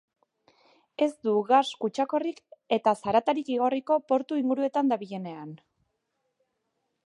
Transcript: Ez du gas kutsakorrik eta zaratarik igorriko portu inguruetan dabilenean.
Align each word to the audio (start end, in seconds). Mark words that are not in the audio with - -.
Ez 1.05 1.09
du 1.27 1.33
gas 1.51 1.69
kutsakorrik 1.83 2.41
eta 2.79 2.95
zaratarik 3.05 3.53
igorriko 3.57 4.01
portu 4.13 4.41
inguruetan 4.45 4.93
dabilenean. 4.95 5.57